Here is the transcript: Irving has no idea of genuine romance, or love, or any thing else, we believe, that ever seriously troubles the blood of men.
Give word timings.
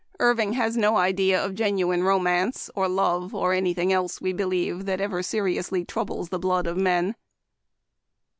Irving 0.19 0.53
has 0.53 0.75
no 0.75 0.97
idea 0.97 1.39
of 1.45 1.53
genuine 1.53 2.03
romance, 2.03 2.71
or 2.73 2.87
love, 2.87 3.35
or 3.35 3.53
any 3.53 3.71
thing 3.71 3.93
else, 3.93 4.19
we 4.19 4.33
believe, 4.33 4.85
that 4.85 4.99
ever 4.99 5.21
seriously 5.21 5.85
troubles 5.85 6.29
the 6.29 6.39
blood 6.39 6.65
of 6.65 6.75
men. 6.75 7.13